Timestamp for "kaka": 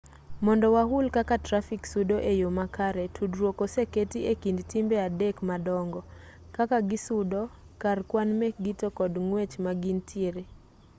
1.15-1.35, 6.57-6.77